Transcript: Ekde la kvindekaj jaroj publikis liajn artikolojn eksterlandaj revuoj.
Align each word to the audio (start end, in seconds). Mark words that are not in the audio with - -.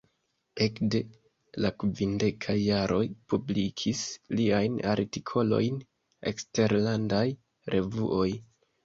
Ekde 0.67 0.99
la 1.65 1.69
kvindekaj 1.83 2.55
jaroj 2.59 3.01
publikis 3.33 4.01
liajn 4.39 4.79
artikolojn 4.93 5.77
eksterlandaj 6.33 7.21
revuoj. 7.77 8.27